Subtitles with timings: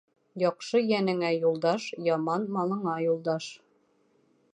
[0.43, 3.51] Яҡшы йәнеңә юлдаш, яман малыңа юлдаш.